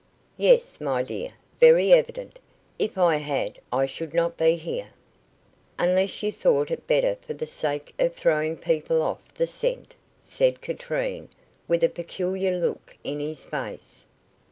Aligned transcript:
"Yes, 0.37 0.81
my 0.81 1.03
dear, 1.03 1.33
very 1.59 1.93
evident. 1.93 2.39
If 2.79 2.97
I 2.97 3.17
had, 3.17 3.59
I 3.71 3.85
should 3.85 4.15
not 4.15 4.35
be 4.35 4.55
here." 4.55 4.87
"Unless 5.77 6.23
you 6.23 6.31
thought 6.31 6.71
it 6.71 6.87
better 6.87 7.17
for 7.21 7.35
the 7.35 7.45
sake 7.45 7.93
of 7.99 8.15
throwing 8.15 8.57
people 8.57 9.03
off 9.03 9.31
the 9.35 9.45
scent," 9.45 9.93
said 10.19 10.59
Katrine, 10.59 11.29
with 11.67 11.83
a 11.83 11.87
peculiar 11.87 12.57
look 12.57 12.95
in 13.03 13.19
his 13.19 13.43
face. 13.43 14.07